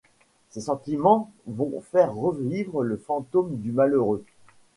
[0.49, 4.25] Ses sentiments vont faire revivre le fantôme du malheureux.